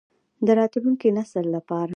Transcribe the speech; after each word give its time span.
د 0.45 0.47
راتلونکي 0.59 1.07
نسل 1.17 1.45
لپاره. 1.55 1.89